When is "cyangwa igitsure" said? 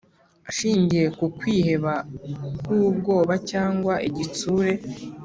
3.49-4.71